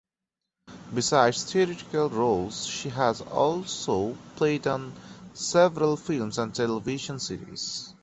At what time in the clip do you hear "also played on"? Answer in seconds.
3.21-4.93